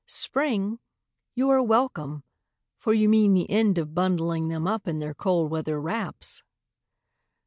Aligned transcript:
Spring, 0.07 0.79
you 1.35 1.47
are 1.51 1.61
welcome, 1.61 2.23
for 2.75 2.91
you 2.91 3.07
mean 3.07 3.35
the 3.35 3.47
end 3.51 3.77
of 3.77 3.93
Bundling 3.93 4.47
them 4.47 4.65
up 4.67 4.87
in 4.87 4.97
their 4.97 5.13
cold 5.13 5.51
weather 5.51 5.79
wraps. 5.79 6.41